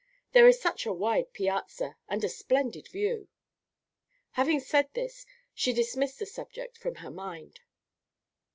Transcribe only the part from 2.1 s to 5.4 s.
a splendid view." Having said this,